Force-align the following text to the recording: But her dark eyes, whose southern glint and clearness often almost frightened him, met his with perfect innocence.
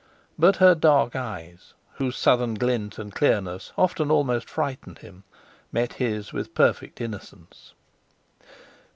But 0.39 0.55
her 0.55 0.73
dark 0.73 1.15
eyes, 1.15 1.75
whose 1.97 2.17
southern 2.17 2.55
glint 2.55 2.97
and 2.97 3.13
clearness 3.13 3.71
often 3.77 4.09
almost 4.09 4.49
frightened 4.49 4.97
him, 4.97 5.25
met 5.71 5.93
his 5.93 6.33
with 6.33 6.55
perfect 6.55 6.99
innocence. 6.99 7.75